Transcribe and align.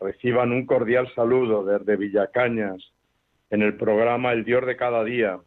reciban 0.00 0.52
un 0.52 0.66
cordial 0.66 1.12
saludo 1.14 1.64
desde 1.64 1.96
Villacañas, 1.96 2.92
en 3.50 3.62
el 3.62 3.76
programa 3.76 4.32
El 4.32 4.44
Dios 4.44 4.64
de 4.64 4.76
cada 4.76 5.04
día, 5.04 5.38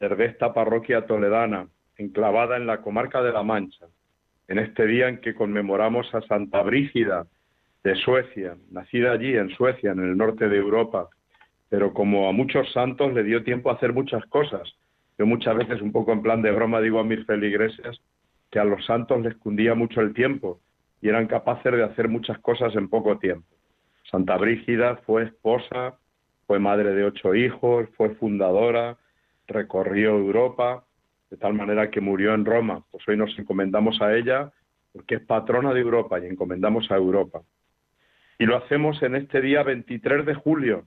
desde 0.00 0.26
esta 0.26 0.52
parroquia 0.52 1.06
toledana, 1.06 1.68
enclavada 1.96 2.56
en 2.56 2.66
la 2.66 2.82
comarca 2.82 3.22
de 3.22 3.32
La 3.32 3.42
Mancha, 3.42 3.86
en 4.48 4.58
este 4.58 4.86
día 4.86 5.08
en 5.08 5.20
que 5.20 5.34
conmemoramos 5.34 6.12
a 6.14 6.20
Santa 6.22 6.62
Brígida 6.62 7.26
de 7.84 7.94
Suecia, 7.96 8.56
nacida 8.70 9.12
allí 9.12 9.36
en 9.36 9.48
Suecia, 9.50 9.92
en 9.92 10.00
el 10.00 10.16
norte 10.16 10.48
de 10.48 10.56
Europa, 10.56 11.08
pero 11.68 11.94
como 11.94 12.28
a 12.28 12.32
muchos 12.32 12.70
santos 12.72 13.12
le 13.14 13.22
dio 13.22 13.44
tiempo 13.44 13.70
a 13.70 13.74
hacer 13.74 13.92
muchas 13.92 14.24
cosas. 14.26 14.68
Yo 15.18 15.26
muchas 15.26 15.56
veces, 15.56 15.80
un 15.80 15.92
poco 15.92 16.12
en 16.12 16.22
plan 16.22 16.42
de 16.42 16.50
broma, 16.50 16.80
digo 16.80 17.00
a 17.00 17.04
mis 17.04 17.24
feligreses 17.24 18.00
que 18.50 18.58
a 18.58 18.64
los 18.64 18.84
santos 18.84 19.20
les 19.22 19.34
cundía 19.36 19.74
mucho 19.74 20.00
el 20.00 20.12
tiempo 20.14 20.60
y 21.00 21.08
eran 21.08 21.26
capaces 21.26 21.72
de 21.72 21.84
hacer 21.84 22.08
muchas 22.08 22.38
cosas 22.40 22.74
en 22.76 22.88
poco 22.88 23.18
tiempo. 23.18 23.55
Santa 24.10 24.36
Brígida 24.36 24.96
fue 25.04 25.24
esposa, 25.24 25.98
fue 26.46 26.58
madre 26.58 26.94
de 26.94 27.04
ocho 27.04 27.34
hijos, 27.34 27.88
fue 27.96 28.14
fundadora, 28.14 28.96
recorrió 29.48 30.10
Europa, 30.10 30.84
de 31.30 31.36
tal 31.36 31.54
manera 31.54 31.90
que 31.90 32.00
murió 32.00 32.34
en 32.34 32.44
Roma. 32.44 32.84
Pues 32.90 33.06
hoy 33.08 33.16
nos 33.16 33.36
encomendamos 33.38 34.00
a 34.00 34.14
ella 34.14 34.52
porque 34.92 35.16
es 35.16 35.20
patrona 35.22 35.74
de 35.74 35.80
Europa 35.80 36.20
y 36.20 36.26
encomendamos 36.26 36.90
a 36.90 36.96
Europa. 36.96 37.42
Y 38.38 38.46
lo 38.46 38.56
hacemos 38.56 39.02
en 39.02 39.16
este 39.16 39.40
día 39.40 39.62
23 39.62 40.24
de 40.24 40.34
julio, 40.34 40.84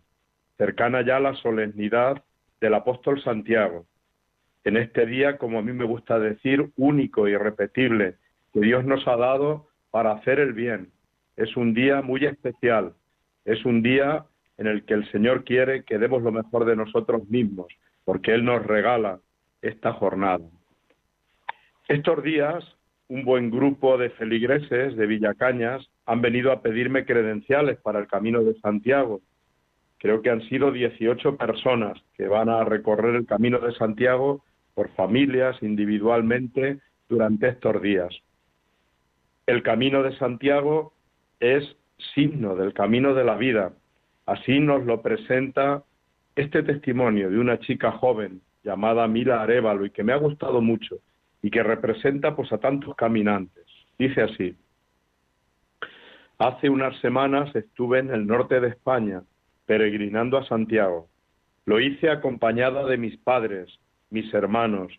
cercana 0.58 1.02
ya 1.02 1.17
a 1.17 1.20
la 1.20 1.36
solemnidad 1.36 2.23
del 2.62 2.73
apóstol 2.73 3.22
Santiago. 3.22 3.86
En 4.64 4.78
este 4.78 5.06
día, 5.06 5.38
como 5.38 5.59
a 5.59 5.62
mí 5.62 5.73
me 5.73 5.86
gusta 5.86 6.20
decir, 6.20 6.72
único 6.78 7.28
y 7.28 7.31
irrepetible, 7.31 8.16
que 8.53 8.62
Dios 8.62 8.86
nos 8.86 9.08
ha 9.08 9.16
dado 9.16 9.67
para 9.92 10.12
hacer 10.12 10.40
el 10.40 10.53
bien. 10.53 10.92
Es 11.38 11.56
un 11.58 11.73
día 11.73 12.02
muy 12.02 12.25
especial, 12.25 12.94
es 13.50 13.66
un 13.66 13.81
día 13.81 14.25
en 14.58 14.67
el 14.67 14.83
que 14.86 14.94
el 14.94 15.09
Señor 15.11 15.44
quiere 15.44 15.83
que 15.83 15.97
demos 15.97 16.22
lo 16.22 16.31
mejor 16.31 16.66
de 16.66 16.75
nosotros 16.75 17.28
mismos, 17.30 17.67
porque 18.06 18.33
Él 18.33 18.45
nos 18.45 18.64
regala 18.64 19.19
esta 19.61 19.91
jornada. 19.94 20.45
Estos 21.88 22.22
días, 22.22 22.64
un 23.08 23.25
buen 23.25 23.50
grupo 23.50 23.97
de 23.97 24.11
feligreses 24.11 24.95
de 24.95 25.08
Villacañas 25.08 25.89
han 26.06 26.22
venido 26.22 26.52
a 26.52 26.61
pedirme 26.61 27.06
credenciales 27.06 27.80
para 27.81 27.97
el 28.00 28.08
Camino 28.08 28.44
de 28.44 28.53
Santiago. 28.59 29.22
Creo 29.97 30.22
que 30.22 30.29
han 30.29 30.41
sido 30.47 30.72
18 30.72 31.35
personas 31.35 32.00
que 32.16 32.28
van 32.28 32.50
a 32.50 32.63
recorrer 32.63 33.16
el 33.16 33.25
Camino 33.25 33.57
de 33.57 33.74
Santiago 33.74 34.44
por 34.75 34.90
familias, 34.90 35.57
individualmente, 35.63 36.79
durante 37.09 37.47
estos 37.47 37.81
días. 37.81 38.16
El 39.47 39.63
Camino 39.63 40.03
de 40.03 40.16
Santiago 40.18 40.94
es 41.40 41.78
signo 42.14 42.56
del 42.56 42.74
camino 42.74 43.14
de 43.14 43.24
la 43.24 43.36
vida. 43.36 43.74
Así 44.26 44.60
nos 44.60 44.86
lo 44.86 45.02
presenta 45.02 45.84
este 46.36 46.64
testimonio 46.64 47.30
de 47.30 47.38
una 47.38 47.60
chica 47.60 47.92
joven 47.92 48.42
llamada 48.64 49.08
Mila 49.08 49.42
Arevalo 49.42 49.86
y 49.86 49.92
que 49.92 50.04
me 50.04 50.14
ha 50.14 50.18
gustado 50.18 50.62
mucho 50.62 50.98
y 51.42 51.50
que 51.50 51.64
representa 51.64 52.36
pues 52.36 52.52
a 52.52 52.58
tantos 52.58 52.96
caminantes. 52.96 53.66
Dice 53.98 54.22
así: 54.22 54.56
Hace 56.38 56.70
unas 56.70 56.98
semanas 57.02 57.54
estuve 57.56 58.00
en 58.00 58.12
el 58.12 58.26
norte 58.26 58.60
de 58.60 58.70
España 58.70 59.24
peregrinando 59.66 60.38
a 60.38 60.46
Santiago. 60.46 61.08
Lo 61.66 61.80
hice 61.80 62.10
acompañada 62.10 62.86
de 62.86 62.98
mis 62.98 63.18
padres, 63.18 63.70
mis 64.10 64.34
hermanos 64.34 64.92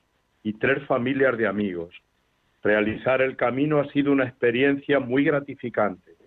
y 0.43 0.53
tres 0.55 0.85
familias 0.87 1.37
de 1.37 1.47
amigos. 1.47 1.95
Realizar 2.63 3.23
el 3.23 3.37
camino 3.37 3.81
ha 3.81 3.89
sido 3.89 4.13
una 4.13 4.25
experiencia 4.25 5.01
muy 5.01 5.25
gratificante. 5.25 6.20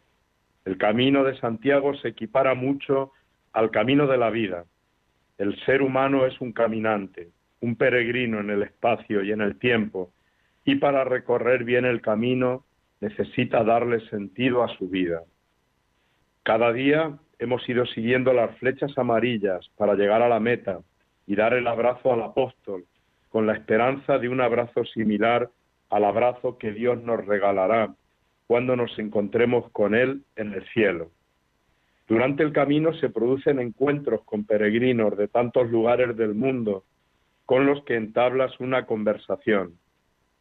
El 0.66 0.78
camino 0.78 1.24
de 1.24 1.38
Santiago 1.40 1.94
se 1.96 2.10
equipara 2.10 2.54
mucho 2.54 3.12
al 3.52 3.70
camino 3.70 4.08
de 4.08 4.18
la 4.18 4.30
vida. 4.30 4.66
El 5.38 5.60
ser 5.66 5.82
humano 5.82 6.26
es 6.26 6.40
un 6.40 6.54
caminante, 6.54 7.30
un 7.60 7.76
peregrino 7.76 8.40
en 8.40 8.50
el 8.50 8.64
espacio 8.64 9.24
y 9.24 9.32
en 9.32 9.42
el 9.42 9.60
tiempo, 9.60 10.12
y 10.64 10.76
para 10.76 11.04
recorrer 11.04 11.64
bien 11.66 11.86
el 11.86 12.02
camino 12.02 12.66
necesita 13.02 13.64
darle 13.64 14.00
sentido 14.10 14.64
a 14.64 14.70
su 14.78 14.88
vida. 14.90 15.24
Cada 16.44 16.72
día 16.72 17.18
hemos 17.40 17.68
ido 17.68 17.86
siguiendo 17.86 18.32
las 18.34 18.58
flechas 18.58 18.98
amarillas 18.98 19.70
para 19.78 19.96
llegar 19.96 20.22
a 20.22 20.30
la 20.30 20.40
meta 20.40 20.80
y 21.28 21.36
dar 21.36 21.54
el 21.54 21.68
abrazo 21.68 22.14
al 22.14 22.22
apóstol, 22.22 22.86
con 23.30 23.48
la 23.48 23.54
esperanza 23.54 24.18
de 24.18 24.30
un 24.30 24.40
abrazo 24.40 24.86
similar 24.86 25.50
al 25.90 26.06
abrazo 26.06 26.58
que 26.58 26.72
Dios 26.72 27.02
nos 27.04 27.26
regalará 27.26 27.94
cuando 28.48 28.76
nos 28.76 28.98
encontremos 29.00 29.70
con 29.72 29.96
Él 29.96 30.24
en 30.36 30.54
el 30.54 30.66
cielo. 30.70 31.12
Durante 32.08 32.44
el 32.44 32.52
camino 32.52 32.94
se 32.96 33.10
producen 33.10 33.60
encuentros 33.60 34.24
con 34.26 34.46
peregrinos 34.46 35.18
de 35.18 35.28
tantos 35.28 35.70
lugares 35.72 36.16
del 36.18 36.36
mundo 36.36 36.84
con 37.46 37.66
los 37.66 37.84
que 37.86 37.96
entablas 37.96 38.60
una 38.60 38.86
conversación, 38.86 39.78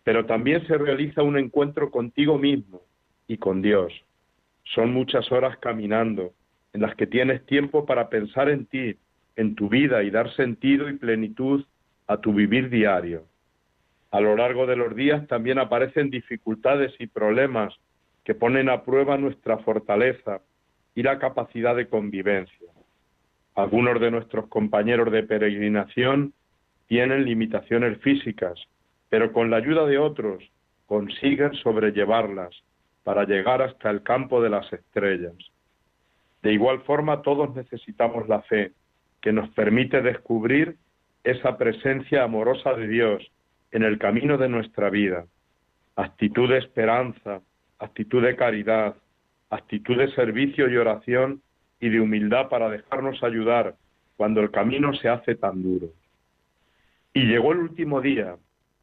pero 0.04 0.26
también 0.26 0.66
se 0.66 0.76
realiza 0.76 1.22
un 1.22 1.38
encuentro 1.38 1.90
contigo 1.90 2.38
mismo 2.38 2.82
y 3.28 3.38
con 3.38 3.62
Dios. 3.62 3.92
Son 4.64 4.92
muchas 4.92 5.30
horas 5.30 5.56
caminando 5.58 6.32
en 6.72 6.80
las 6.80 6.94
que 6.96 7.06
tienes 7.06 7.44
tiempo 7.46 7.86
para 7.86 8.08
pensar 8.08 8.48
en 8.48 8.66
ti, 8.66 8.96
en 9.36 9.54
tu 9.54 9.68
vida 9.68 10.02
y 10.02 10.10
dar 10.10 10.34
sentido 10.34 10.88
y 10.88 10.94
plenitud 10.94 11.64
a 12.06 12.18
tu 12.18 12.32
vivir 12.32 12.70
diario. 12.70 13.24
A 14.10 14.20
lo 14.20 14.36
largo 14.36 14.66
de 14.66 14.76
los 14.76 14.94
días 14.94 15.26
también 15.26 15.58
aparecen 15.58 16.10
dificultades 16.10 16.92
y 16.98 17.06
problemas 17.06 17.74
que 18.24 18.34
ponen 18.34 18.68
a 18.68 18.82
prueba 18.82 19.16
nuestra 19.16 19.58
fortaleza 19.58 20.40
y 20.94 21.02
la 21.02 21.18
capacidad 21.18 21.74
de 21.74 21.88
convivencia. 21.88 22.68
Algunos 23.54 24.00
de 24.00 24.10
nuestros 24.10 24.48
compañeros 24.48 25.10
de 25.12 25.22
peregrinación 25.22 26.32
tienen 26.86 27.24
limitaciones 27.24 27.98
físicas, 27.98 28.58
pero 29.08 29.32
con 29.32 29.50
la 29.50 29.58
ayuda 29.58 29.86
de 29.86 29.98
otros 29.98 30.42
consiguen 30.86 31.54
sobrellevarlas 31.54 32.50
para 33.04 33.24
llegar 33.24 33.62
hasta 33.62 33.90
el 33.90 34.02
campo 34.02 34.42
de 34.42 34.50
las 34.50 34.72
estrellas. 34.72 35.34
De 36.42 36.52
igual 36.52 36.82
forma, 36.82 37.22
todos 37.22 37.54
necesitamos 37.54 38.28
la 38.28 38.42
fe, 38.42 38.72
que 39.20 39.32
nos 39.32 39.48
permite 39.50 40.02
descubrir 40.02 40.76
esa 41.24 41.56
presencia 41.56 42.24
amorosa 42.24 42.74
de 42.74 42.88
Dios 42.88 43.22
en 43.70 43.84
el 43.84 43.98
camino 43.98 44.36
de 44.36 44.48
nuestra 44.48 44.90
vida, 44.90 45.26
actitud 45.96 46.48
de 46.48 46.58
esperanza, 46.58 47.40
actitud 47.82 48.22
de 48.22 48.36
caridad, 48.36 48.94
actitud 49.50 49.96
de 49.98 50.10
servicio 50.14 50.68
y 50.68 50.76
oración 50.76 51.42
y 51.80 51.88
de 51.88 52.00
humildad 52.00 52.48
para 52.48 52.70
dejarnos 52.70 53.22
ayudar 53.22 53.74
cuando 54.16 54.40
el 54.40 54.50
camino 54.50 54.94
se 54.94 55.08
hace 55.08 55.34
tan 55.34 55.62
duro. 55.62 55.88
Y 57.12 57.24
llegó 57.24 57.52
el 57.52 57.58
último 57.58 58.00
día 58.00 58.36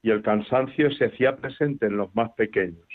y 0.04 0.12
el 0.12 0.22
cansancio 0.22 0.92
se 0.92 1.06
hacía 1.06 1.38
presente 1.38 1.86
en 1.86 1.98
los 1.98 2.14
más 2.14 2.32
pequeños. 2.32 2.86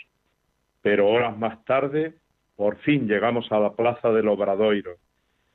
Pero 0.81 1.07
horas 1.07 1.37
más 1.37 1.63
tarde, 1.65 2.13
por 2.55 2.77
fin 2.77 3.07
llegamos 3.07 3.51
a 3.51 3.59
la 3.59 3.73
plaza 3.73 4.11
del 4.11 4.27
Obradoiro. 4.27 4.97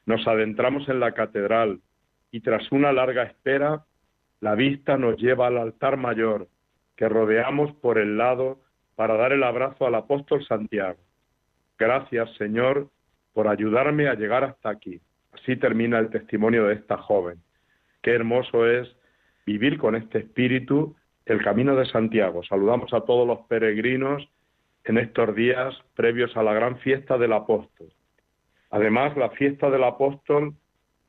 Nos 0.04 0.26
adentramos 0.26 0.88
en 0.88 0.98
la 0.98 1.12
catedral 1.12 1.80
y 2.32 2.40
tras 2.40 2.70
una 2.72 2.92
larga 2.92 3.22
espera, 3.22 3.84
la 4.40 4.56
vista 4.56 4.96
nos 4.96 5.16
lleva 5.16 5.46
al 5.46 5.58
altar 5.58 5.96
mayor 5.96 6.48
que 6.96 7.08
rodeamos 7.08 7.72
por 7.76 7.98
el 7.98 8.18
lado 8.18 8.58
para 9.00 9.16
dar 9.16 9.32
el 9.32 9.42
abrazo 9.44 9.86
al 9.86 9.94
apóstol 9.94 10.44
Santiago. 10.44 10.98
Gracias, 11.78 12.34
Señor, 12.34 12.90
por 13.32 13.48
ayudarme 13.48 14.08
a 14.08 14.14
llegar 14.14 14.44
hasta 14.44 14.68
aquí. 14.68 15.00
Así 15.32 15.56
termina 15.56 15.98
el 15.98 16.10
testimonio 16.10 16.66
de 16.66 16.74
esta 16.74 16.98
joven. 16.98 17.38
Qué 18.02 18.10
hermoso 18.10 18.66
es 18.66 18.94
vivir 19.46 19.78
con 19.78 19.96
este 19.96 20.18
espíritu 20.18 20.94
el 21.24 21.42
camino 21.42 21.74
de 21.76 21.86
Santiago. 21.86 22.42
Saludamos 22.42 22.92
a 22.92 23.00
todos 23.00 23.26
los 23.26 23.38
peregrinos 23.46 24.28
en 24.84 24.98
estos 24.98 25.34
días 25.34 25.74
previos 25.96 26.36
a 26.36 26.42
la 26.42 26.52
gran 26.52 26.76
fiesta 26.80 27.16
del 27.16 27.32
apóstol. 27.32 27.88
Además, 28.70 29.16
la 29.16 29.30
fiesta 29.30 29.70
del 29.70 29.84
apóstol 29.84 30.52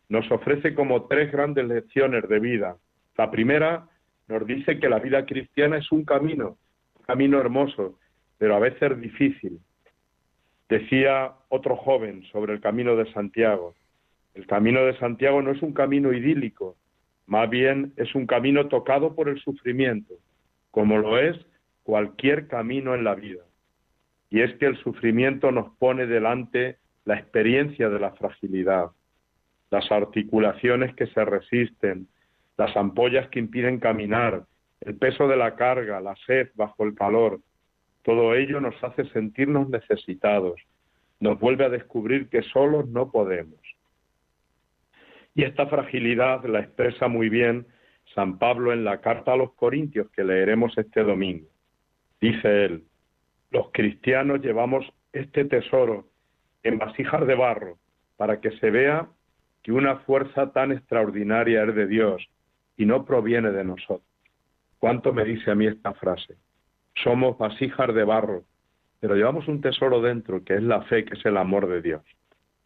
nos 0.08 0.32
ofrece 0.32 0.76
como 0.76 1.08
tres 1.08 1.30
grandes 1.30 1.68
lecciones 1.68 2.26
de 2.30 2.40
vida. 2.40 2.78
La 3.18 3.30
primera 3.30 3.90
nos 4.30 4.48
dice 4.48 4.80
que 4.80 4.88
la 4.88 5.00
vida 5.00 5.26
cristiana 5.26 5.76
es 5.76 5.92
un 5.92 6.06
camino 6.06 6.56
camino 7.02 7.40
hermoso, 7.40 8.00
pero 8.38 8.56
a 8.56 8.60
veces 8.60 9.00
difícil. 9.00 9.60
Decía 10.70 11.34
otro 11.50 11.76
joven 11.76 12.24
sobre 12.32 12.54
el 12.54 12.62
camino 12.62 12.96
de 12.96 13.12
Santiago, 13.14 13.76
El 14.34 14.48
camino 14.48 14.86
de 14.86 14.98
Santiago 14.98 15.42
no 15.42 15.52
es 15.52 15.62
un 15.62 15.74
camino 15.74 16.14
idílico, 16.14 16.78
más 17.26 17.50
bien 17.50 17.94
es 17.98 18.16
un 18.16 18.26
camino 18.26 18.70
tocado 18.70 19.14
por 19.14 19.28
el 19.28 19.40
sufrimiento, 19.42 20.14
como 20.72 20.98
lo 20.98 21.18
es 21.18 21.38
cualquier 21.84 22.48
camino 22.48 22.96
en 22.96 23.04
la 23.04 23.16
vida. 23.16 23.44
Y 24.30 24.42
es 24.42 24.54
que 24.56 24.68
el 24.68 24.78
sufrimiento 24.78 25.52
nos 25.52 25.76
pone 25.78 26.08
delante 26.08 26.78
la 27.04 27.16
experiencia 27.16 27.90
de 27.90 28.00
la 28.00 28.12
fragilidad, 28.12 28.92
las 29.70 29.92
articulaciones 29.92 30.96
que 30.96 31.08
se 31.08 31.26
resisten, 31.26 32.08
las 32.58 32.76
ampollas 32.78 33.28
que 33.30 33.40
impiden 33.40 33.80
caminar, 33.80 34.46
el 34.82 34.96
peso 34.96 35.28
de 35.28 35.38
la 35.38 35.56
carga, 35.56 36.02
la 36.02 36.16
sed 36.26 36.50
bajo 36.56 36.84
el 36.84 36.96
calor. 36.96 37.40
Todo 38.04 38.34
ello 38.36 38.60
nos 38.60 38.76
hace 38.84 39.06
sentirnos 39.10 39.70
necesitados, 39.70 40.60
nos 41.20 41.40
vuelve 41.40 41.66
a 41.66 41.70
descubrir 41.70 42.30
que 42.30 42.42
solos 42.42 42.88
no 42.88 43.12
podemos. 43.12 43.60
Y 45.36 45.44
esta 45.44 45.68
fragilidad 45.68 46.44
la 46.46 46.60
expresa 46.60 47.08
muy 47.08 47.30
bien 47.30 47.68
San 48.16 48.40
Pablo 48.40 48.74
en 48.74 48.84
la 48.84 49.00
carta 49.00 49.34
a 49.34 49.38
los 49.38 49.54
Corintios 49.54 50.10
que 50.12 50.24
leeremos 50.24 50.78
este 50.78 51.04
domingo. 51.04 51.48
Dice 52.20 52.66
él, 52.66 52.84
los 53.52 53.70
cristianos 53.72 54.42
llevamos 54.42 54.86
este 55.14 55.46
tesoro 55.46 56.08
en 56.64 56.78
vasijas 56.78 57.26
de 57.26 57.36
barro 57.36 57.78
para 58.18 58.42
que 58.42 58.52
se 58.58 58.72
vea 58.72 59.08
que 59.64 59.72
una 59.72 59.98
fuerza 59.98 60.52
tan 60.52 60.72
extraordinaria 60.72 61.64
es 61.64 61.76
de 61.76 61.88
Dios 61.88 62.28
y 62.78 62.86
no 62.86 63.06
proviene 63.06 63.52
de 63.52 63.64
nosotros. 63.64 64.11
¿Cuánto 64.82 65.14
me 65.14 65.24
dice 65.24 65.52
a 65.52 65.56
mí 65.56 65.68
esta 65.68 65.94
frase? 65.94 66.36
Somos 67.02 67.38
vasijas 67.38 67.96
de 67.96 68.04
barro, 68.04 68.44
pero 69.00 69.16
llevamos 69.16 69.48
un 69.48 69.62
tesoro 69.62 70.02
dentro 70.02 70.44
que 70.44 70.56
es 70.56 70.64
la 70.64 70.82
fe, 70.82 71.06
que 71.06 71.14
es 71.14 71.26
el 71.26 71.38
amor 71.38 71.70
de 71.70 71.82
Dios. 71.82 72.02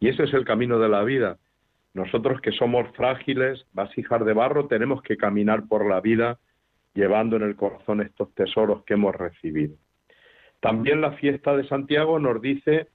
Y 0.00 0.08
ese 0.08 0.24
es 0.24 0.34
el 0.34 0.44
camino 0.44 0.80
de 0.80 0.88
la 0.88 1.04
vida, 1.04 1.38
nosotros 1.96 2.42
que 2.42 2.52
somos 2.52 2.86
frágiles, 2.94 3.64
vasijas 3.72 4.22
de 4.22 4.34
barro, 4.34 4.66
tenemos 4.66 5.00
que 5.00 5.16
caminar 5.16 5.66
por 5.66 5.88
la 5.88 6.02
vida 6.02 6.38
llevando 6.92 7.36
en 7.36 7.42
el 7.42 7.56
corazón 7.56 8.02
estos 8.02 8.34
tesoros 8.34 8.84
que 8.84 8.92
hemos 8.92 9.14
recibido. 9.14 9.76
También 10.60 11.00
la 11.00 11.12
fiesta 11.12 11.56
de 11.56 11.66
Santiago 11.66 12.18
nos 12.18 12.42
dice 12.42 12.88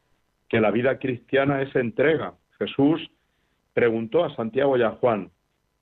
que 0.50 0.62
la 0.62 0.70
vida 0.70 1.00
cristiana 1.00 1.64
es 1.64 1.76
entrega. 1.76 2.36
Jesús 2.60 3.10
preguntó 3.74 4.24
a 4.24 4.36
Santiago 4.36 4.78
y 4.78 4.84
a 4.84 4.92
Juan, 4.92 5.32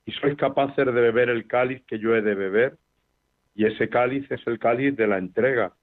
¿y 0.05 0.13
sois 0.13 0.37
capaces 0.37 0.85
de 0.85 0.91
beber 0.91 1.27
el 1.27 1.45
cáliz 1.45 1.83
que 1.87 1.99
yo 1.99 2.15
he 2.15 2.21
de 2.21 2.35
beber? 2.35 2.77
Y 3.59 3.65
ese 3.65 3.89
cáliz 3.89 4.31
es 4.31 4.47
el 4.47 4.57
cáliz 4.57 4.95
de 4.95 5.05
la 5.05 5.17
entrega, 5.17 5.73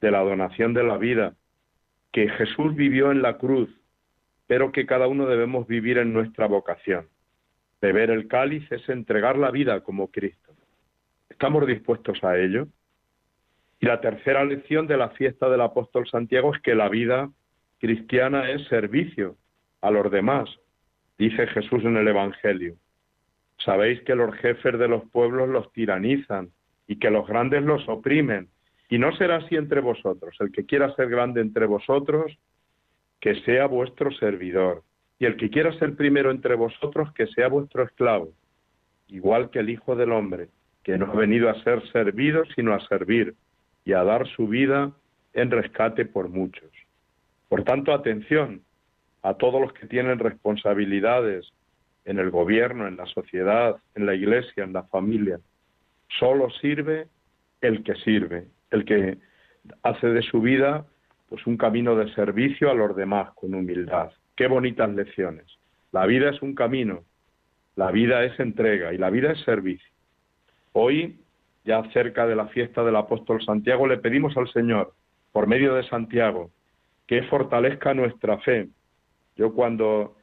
de 0.00 0.12
la 0.12 0.20
donación 0.20 0.72
de 0.72 0.84
la 0.84 0.98
vida, 0.98 1.34
que 2.12 2.28
Jesús 2.28 2.76
vivió 2.76 3.10
en 3.10 3.22
la 3.22 3.38
cruz 3.38 3.68
pero 4.46 4.70
que 4.70 4.86
cada 4.86 5.08
uno 5.08 5.26
debemos 5.26 5.66
vivir 5.66 5.98
en 5.98 6.12
nuestra 6.12 6.46
vocación. 6.46 7.08
Beber 7.80 8.10
el 8.10 8.28
cáliz 8.28 8.70
es 8.70 8.88
entregar 8.88 9.36
la 9.36 9.50
vida 9.50 9.80
como 9.80 10.10
Cristo. 10.12 10.52
¿Estamos 11.28 11.66
dispuestos 11.66 12.22
a 12.22 12.38
ello? 12.38 12.68
Y 13.80 13.86
la 13.86 14.00
tercera 14.00 14.44
lección 14.44 14.86
de 14.86 14.96
la 14.96 15.08
fiesta 15.08 15.48
del 15.48 15.60
apóstol 15.60 16.06
Santiago 16.06 16.54
es 16.54 16.62
que 16.62 16.74
la 16.74 16.88
vida 16.88 17.30
cristiana 17.78 18.50
es 18.50 18.68
servicio 18.68 19.36
a 19.80 19.90
los 19.90 20.10
demás, 20.10 20.48
dice 21.18 21.46
Jesús 21.48 21.82
en 21.84 21.96
el 21.96 22.06
Evangelio. 22.06 22.76
Sabéis 23.58 24.02
que 24.02 24.14
los 24.14 24.34
jefes 24.36 24.78
de 24.78 24.88
los 24.88 25.08
pueblos 25.10 25.48
los 25.48 25.72
tiranizan 25.72 26.50
y 26.86 26.96
que 26.96 27.10
los 27.10 27.26
grandes 27.26 27.62
los 27.62 27.88
oprimen. 27.88 28.48
Y 28.88 28.98
no 28.98 29.14
será 29.16 29.36
así 29.36 29.56
entre 29.56 29.80
vosotros. 29.80 30.36
El 30.40 30.52
que 30.52 30.66
quiera 30.66 30.94
ser 30.94 31.08
grande 31.08 31.40
entre 31.40 31.66
vosotros, 31.66 32.36
que 33.20 33.34
sea 33.42 33.66
vuestro 33.66 34.12
servidor, 34.12 34.82
y 35.18 35.26
el 35.26 35.36
que 35.36 35.50
quiera 35.50 35.72
ser 35.78 35.96
primero 35.96 36.30
entre 36.30 36.54
vosotros, 36.54 37.12
que 37.14 37.26
sea 37.28 37.48
vuestro 37.48 37.84
esclavo, 37.84 38.30
igual 39.08 39.50
que 39.50 39.60
el 39.60 39.70
Hijo 39.70 39.96
del 39.96 40.12
Hombre, 40.12 40.48
que 40.82 40.98
no 40.98 41.06
ha 41.06 41.14
venido 41.14 41.48
a 41.48 41.62
ser 41.62 41.86
servido, 41.90 42.44
sino 42.54 42.74
a 42.74 42.86
servir 42.86 43.34
y 43.84 43.92
a 43.92 44.04
dar 44.04 44.26
su 44.28 44.48
vida 44.48 44.92
en 45.32 45.50
rescate 45.50 46.04
por 46.04 46.28
muchos. 46.28 46.70
Por 47.48 47.64
tanto, 47.64 47.92
atención 47.92 48.62
a 49.22 49.34
todos 49.34 49.60
los 49.60 49.72
que 49.72 49.86
tienen 49.86 50.18
responsabilidades 50.18 51.50
en 52.04 52.18
el 52.18 52.30
gobierno, 52.30 52.86
en 52.86 52.96
la 52.96 53.06
sociedad, 53.06 53.76
en 53.94 54.06
la 54.06 54.14
iglesia, 54.14 54.64
en 54.64 54.72
la 54.72 54.82
familia. 54.84 55.40
Solo 56.08 56.50
sirve 56.60 57.08
el 57.60 57.82
que 57.82 57.94
sirve, 57.96 58.48
el 58.70 58.84
que 58.84 59.18
hace 59.82 60.08
de 60.08 60.22
su 60.22 60.40
vida 60.40 60.86
pues 61.28 61.46
un 61.46 61.56
camino 61.56 61.96
de 61.96 62.12
servicio 62.14 62.70
a 62.70 62.74
los 62.74 62.94
demás 62.94 63.32
con 63.34 63.54
humildad. 63.54 64.12
Qué 64.36 64.46
bonitas 64.46 64.90
lecciones. 64.90 65.46
La 65.90 66.06
vida 66.06 66.30
es 66.30 66.42
un 66.42 66.54
camino, 66.54 67.02
la 67.76 67.90
vida 67.90 68.24
es 68.24 68.38
entrega 68.38 68.92
y 68.92 68.98
la 68.98 69.10
vida 69.10 69.32
es 69.32 69.40
servicio. 69.40 69.88
Hoy, 70.72 71.18
ya 71.64 71.82
cerca 71.92 72.26
de 72.26 72.36
la 72.36 72.48
fiesta 72.48 72.84
del 72.84 72.96
apóstol 72.96 73.42
Santiago, 73.44 73.86
le 73.86 73.98
pedimos 73.98 74.36
al 74.36 74.48
Señor, 74.52 74.92
por 75.32 75.46
medio 75.46 75.74
de 75.74 75.88
Santiago, 75.88 76.50
que 77.06 77.22
fortalezca 77.24 77.94
nuestra 77.94 78.38
fe. 78.38 78.68
Yo 79.36 79.54
cuando 79.54 80.16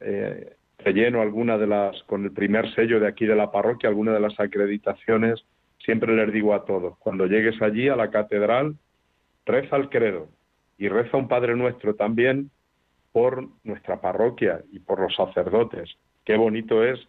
eh, 0.00 0.55
relleno 0.86 1.20
alguna 1.20 1.58
de 1.58 1.66
las, 1.66 2.00
con 2.04 2.24
el 2.24 2.30
primer 2.30 2.72
sello 2.74 3.00
de 3.00 3.08
aquí 3.08 3.26
de 3.26 3.34
la 3.34 3.50
parroquia, 3.50 3.88
alguna 3.88 4.12
de 4.12 4.20
las 4.20 4.38
acreditaciones, 4.38 5.44
siempre 5.84 6.14
les 6.14 6.32
digo 6.32 6.54
a 6.54 6.64
todos, 6.64 6.96
cuando 6.98 7.26
llegues 7.26 7.60
allí 7.60 7.88
a 7.88 7.96
la 7.96 8.10
catedral, 8.10 8.76
reza 9.44 9.76
el 9.76 9.88
credo, 9.88 10.28
y 10.78 10.88
reza 10.88 11.16
un 11.16 11.26
Padre 11.26 11.56
Nuestro 11.56 11.96
también 11.96 12.50
por 13.10 13.48
nuestra 13.64 14.00
parroquia 14.00 14.60
y 14.70 14.78
por 14.78 15.00
los 15.00 15.14
sacerdotes. 15.16 15.90
Qué 16.24 16.36
bonito 16.36 16.84
es 16.84 17.00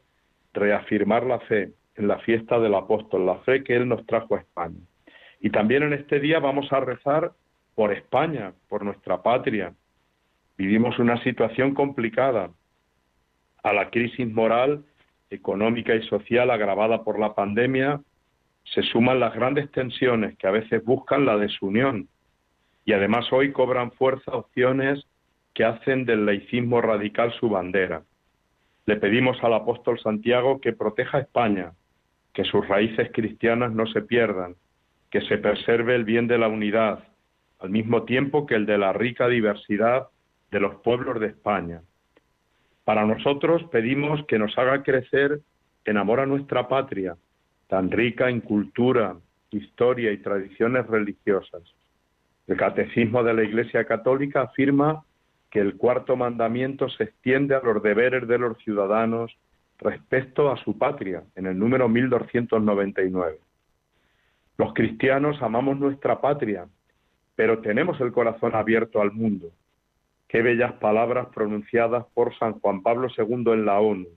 reafirmar 0.53 1.25
la 1.25 1.39
fe 1.41 1.73
en 1.95 2.07
la 2.07 2.17
fiesta 2.19 2.59
del 2.59 2.73
apóstol, 2.73 3.25
la 3.25 3.37
fe 3.39 3.63
que 3.63 3.75
Él 3.75 3.87
nos 3.87 4.05
trajo 4.07 4.35
a 4.35 4.39
España. 4.39 4.79
Y 5.39 5.51
también 5.51 5.83
en 5.83 5.93
este 5.93 6.19
día 6.19 6.39
vamos 6.39 6.71
a 6.73 6.79
rezar 6.79 7.31
por 7.75 7.93
España, 7.93 8.53
por 8.69 8.83
nuestra 8.83 9.21
patria. 9.21 9.73
Vivimos 10.57 10.97
una 10.97 11.21
situación 11.23 11.75
complicada. 11.75 12.49
A 13.67 13.73
la 13.73 13.89
crisis 13.89 14.25
moral, 14.31 14.85
económica 15.29 15.93
y 15.93 16.01
social 16.03 16.51
agravada 16.51 17.03
por 17.03 17.19
la 17.19 17.35
pandemia, 17.35 17.99
se 18.63 18.81
suman 18.81 19.19
las 19.19 19.35
grandes 19.35 19.69
tensiones 19.71 20.37
que 20.37 20.47
a 20.47 20.51
veces 20.51 20.85
buscan 20.85 21.25
la 21.25 21.35
desunión 21.35 22.07
y 22.85 22.93
además 22.93 23.25
hoy 23.33 23.51
cobran 23.51 23.91
fuerza 23.91 24.31
opciones 24.31 25.05
que 25.53 25.65
hacen 25.65 26.05
del 26.05 26.25
laicismo 26.25 26.79
radical 26.79 27.33
su 27.41 27.49
bandera. 27.49 28.03
Le 28.85 28.95
pedimos 28.95 29.37
al 29.43 29.53
apóstol 29.53 29.99
Santiago 29.99 30.61
que 30.61 30.71
proteja 30.71 31.17
a 31.17 31.21
España, 31.21 31.73
que 32.33 32.45
sus 32.45 32.65
raíces 32.69 33.09
cristianas 33.13 33.73
no 33.73 33.85
se 33.87 34.01
pierdan, 34.01 34.55
que 35.11 35.19
se 35.23 35.39
preserve 35.39 35.93
el 35.93 36.05
bien 36.05 36.27
de 36.27 36.37
la 36.37 36.47
unidad, 36.47 37.03
al 37.59 37.69
mismo 37.69 38.03
tiempo 38.03 38.45
que 38.45 38.55
el 38.55 38.65
de 38.65 38.77
la 38.77 38.93
rica 38.93 39.27
diversidad 39.27 40.07
de 40.51 40.61
los 40.61 40.75
pueblos 40.75 41.19
de 41.19 41.27
España. 41.27 41.81
Para 42.87 43.05
nosotros 43.05 43.65
pedimos 43.69 44.25
que 44.27 44.39
nos 44.39 44.57
haga 44.57 44.81
crecer 44.81 45.41
en 45.83 45.97
amor 45.97 46.21
a 46.21 46.25
nuestra 46.25 46.69
patria, 46.69 47.17
tan 47.67 47.91
rica 47.91 48.29
en 48.29 48.39
cultura, 48.39 49.17
historia 49.51 50.13
y 50.13 50.19
tradiciones 50.19 50.87
religiosas. 50.87 51.63
El 52.47 52.55
Catecismo 52.55 53.23
de 53.23 53.33
la 53.33 53.43
Iglesia 53.43 53.83
Católica 53.83 54.43
afirma 54.43 55.03
que 55.51 55.59
el 55.59 55.75
cuarto 55.75 56.15
mandamiento 56.15 56.87
se 56.87 57.03
extiende 57.03 57.55
a 57.55 57.59
los 57.59 57.83
deberes 57.83 58.25
de 58.25 58.37
los 58.37 58.57
ciudadanos 58.59 59.37
respecto 59.79 60.49
a 60.49 60.55
su 60.55 60.77
patria, 60.77 61.23
en 61.35 61.47
el 61.47 61.59
número 61.59 61.89
1299. 61.89 63.37
Los 64.57 64.73
cristianos 64.73 65.41
amamos 65.41 65.77
nuestra 65.77 66.21
patria, 66.21 66.69
pero 67.35 67.59
tenemos 67.59 67.99
el 67.99 68.13
corazón 68.13 68.55
abierto 68.55 69.01
al 69.01 69.11
mundo. 69.11 69.51
Qué 70.27 70.41
bellas 70.41 70.73
palabras 70.73 71.27
pronunciadas 71.33 72.05
por 72.13 72.37
San 72.37 72.59
Juan 72.59 72.81
Pablo 72.83 73.07
II 73.15 73.53
en 73.53 73.65
la 73.65 73.79
ONU. 73.79 74.07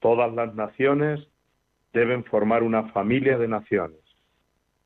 Todas 0.00 0.32
las 0.34 0.54
naciones 0.54 1.20
deben 1.92 2.24
formar 2.24 2.62
una 2.62 2.88
familia 2.90 3.38
de 3.38 3.48
naciones. 3.48 4.00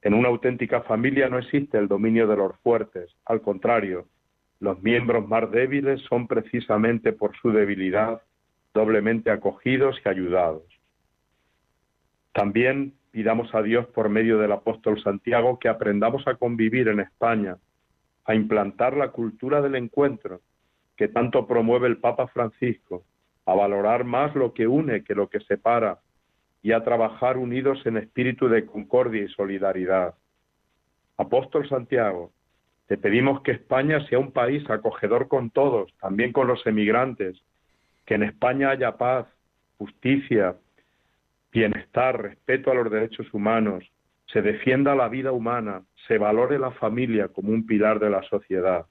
En 0.03 0.15
una 0.15 0.29
auténtica 0.29 0.83
familia 0.83 1.29
no 1.29 1.39
existe 1.39 1.79
el 1.79 1.89
dominio 1.89 2.27
de 2.27 2.37
los 2.37 2.57
fuertes, 2.59 3.11
al 3.25 3.41
contrario, 3.41 4.07
los 4.61 4.83
miembros 4.83 5.27
más 5.29 5.51
débiles 5.51 6.01
son 6.03 6.27
precisamente 6.27 7.13
por 7.13 7.37
su 7.37 7.51
debilidad 7.51 8.23
doblemente 8.73 9.31
acogidos 9.31 10.01
y 10.05 10.09
ayudados. 10.09 10.65
También 12.33 12.95
pidamos 13.11 13.55
a 13.55 13.63
Dios 13.63 13.87
por 13.89 14.09
medio 14.09 14.39
del 14.39 14.53
apóstol 14.53 15.03
Santiago 15.03 15.59
que 15.59 15.69
aprendamos 15.69 16.27
a 16.27 16.35
convivir 16.35 16.89
en 16.89 17.01
España, 17.01 17.57
a 18.27 18.35
implantar 18.35 18.97
la 18.97 19.09
cultura 19.09 19.61
del 19.63 19.77
encuentro 19.77 20.41
que 20.97 21.09
tanto 21.09 21.47
promueve 21.47 21.87
el 21.87 21.99
Papa 21.99 22.27
Francisco, 22.29 23.05
a 23.45 23.55
valorar 23.55 24.05
más 24.05 24.35
lo 24.35 24.53
que 24.53 24.67
une 24.67 25.05
que 25.05 25.15
lo 25.15 25.29
que 25.29 25.41
separa, 25.41 25.99
y 26.63 26.73
a 26.73 26.83
trabajar 26.83 27.37
unidos 27.37 27.85
en 27.87 27.97
espíritu 27.97 28.49
de 28.49 28.67
concordia 28.67 29.23
y 29.23 29.29
solidaridad. 29.29 30.15
Apóstol 31.17 31.69
Santiago, 31.69 32.33
te 32.89 32.97
pedimos 32.97 33.43
que 33.43 33.53
España 33.53 34.05
sea 34.09 34.19
un 34.19 34.33
país 34.33 34.69
acogedor 34.69 35.29
con 35.29 35.51
todos, 35.51 35.93
también 36.01 36.33
con 36.33 36.49
los 36.49 36.67
emigrantes, 36.67 37.41
que 38.05 38.15
en 38.15 38.25
España 38.25 38.71
haya 38.71 38.97
paz, 38.97 39.27
justicia, 39.79 40.57
bienestar, 41.53 42.21
respeto 42.21 42.71
a 42.71 42.75
los 42.75 42.91
derechos 42.91 43.33
humanos, 43.33 43.85
se 44.27 44.43
defienda 44.43 44.95
la 44.95 45.09
vida 45.09 45.33
humana, 45.33 45.83
se 46.07 46.19
valore 46.19 46.59
la 46.59 46.73
familia 46.73 47.29
como 47.29 47.51
un 47.51 47.67
pilar 47.67 47.99
de 48.01 48.11
la 48.11 48.23
sociedad, 48.25 48.87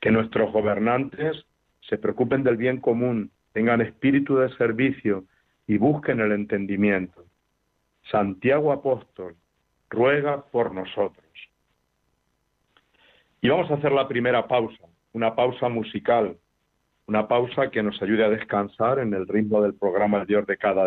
que 0.00 0.10
nuestros 0.10 0.52
gobernantes 0.52 1.44
se 1.80 1.98
preocupen 1.98 2.44
del 2.44 2.56
bien 2.56 2.80
común, 2.80 3.30
tengan 3.52 3.80
espíritu 3.80 4.36
de 4.36 4.54
servicio 4.56 5.24
y 5.66 5.78
busquen 5.78 6.20
el 6.20 6.32
entendimiento. 6.32 7.24
Santiago 8.10 8.72
Apóstol 8.72 9.36
ruega 9.90 10.42
por 10.50 10.72
nosotros. 10.72 11.24
Y 13.40 13.48
vamos 13.48 13.70
a 13.70 13.74
hacer 13.74 13.92
la 13.92 14.08
primera 14.08 14.46
pausa, 14.46 14.84
una 15.12 15.34
pausa 15.34 15.68
musical, 15.68 16.36
una 17.06 17.26
pausa 17.26 17.70
que 17.70 17.82
nos 17.82 18.00
ayude 18.02 18.24
a 18.24 18.28
descansar 18.28 18.98
en 18.98 19.14
el 19.14 19.26
ritmo 19.26 19.62
del 19.62 19.74
programa 19.74 20.20
El 20.20 20.26
Dios 20.26 20.46
de 20.46 20.56
cada 20.56 20.86